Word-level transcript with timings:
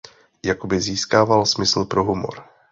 Jakoby 0.45 0.81
získával 0.81 1.45
smysl 1.45 1.85
pro 1.85 2.03
humor. 2.03 2.43